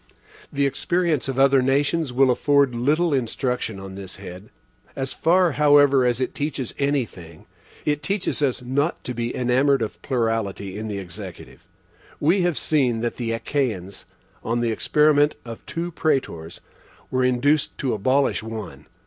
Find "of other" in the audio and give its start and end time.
1.27-1.61